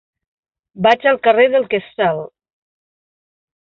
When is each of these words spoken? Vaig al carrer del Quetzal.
Vaig 0.87 1.05
al 1.13 1.21
carrer 1.29 1.47
del 1.57 1.71
Quetzal. 1.77 2.27